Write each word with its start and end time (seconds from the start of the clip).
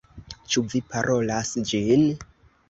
Ĉu 0.53 0.63
vi 0.71 0.81
parolas 0.93 1.53
ĝin? 1.73 2.09